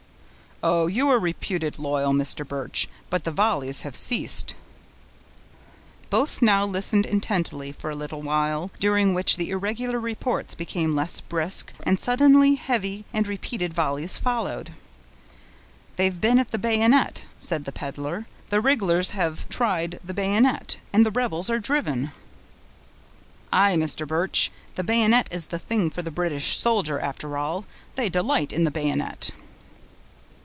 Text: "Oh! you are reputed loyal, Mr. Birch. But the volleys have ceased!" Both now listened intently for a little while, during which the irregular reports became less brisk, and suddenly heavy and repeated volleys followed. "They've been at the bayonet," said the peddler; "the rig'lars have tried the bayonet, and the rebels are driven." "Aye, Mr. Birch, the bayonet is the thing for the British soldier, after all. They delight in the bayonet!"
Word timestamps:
"Oh! 0.63 0.85
you 0.85 1.09
are 1.09 1.17
reputed 1.17 1.79
loyal, 1.79 2.13
Mr. 2.13 2.47
Birch. 2.47 2.87
But 3.09 3.23
the 3.23 3.31
volleys 3.31 3.81
have 3.81 3.95
ceased!" 3.95 4.53
Both 6.11 6.39
now 6.43 6.67
listened 6.67 7.07
intently 7.07 7.71
for 7.71 7.89
a 7.89 7.95
little 7.95 8.21
while, 8.21 8.69
during 8.79 9.15
which 9.15 9.37
the 9.37 9.49
irregular 9.49 9.99
reports 9.99 10.53
became 10.53 10.93
less 10.93 11.19
brisk, 11.19 11.73
and 11.81 11.99
suddenly 11.99 12.53
heavy 12.53 13.05
and 13.11 13.25
repeated 13.27 13.73
volleys 13.73 14.19
followed. 14.19 14.73
"They've 15.95 16.21
been 16.21 16.37
at 16.37 16.51
the 16.51 16.59
bayonet," 16.59 17.23
said 17.39 17.65
the 17.65 17.71
peddler; 17.71 18.27
"the 18.49 18.61
rig'lars 18.61 19.13
have 19.15 19.49
tried 19.49 19.99
the 20.03 20.13
bayonet, 20.13 20.77
and 20.93 21.03
the 21.03 21.09
rebels 21.09 21.49
are 21.49 21.57
driven." 21.57 22.11
"Aye, 23.51 23.77
Mr. 23.77 24.05
Birch, 24.07 24.51
the 24.75 24.83
bayonet 24.83 25.27
is 25.31 25.47
the 25.47 25.57
thing 25.57 25.89
for 25.89 26.03
the 26.03 26.11
British 26.11 26.59
soldier, 26.59 26.99
after 26.99 27.35
all. 27.35 27.65
They 27.95 28.09
delight 28.09 28.53
in 28.53 28.63
the 28.63 28.69
bayonet!" 28.69 29.31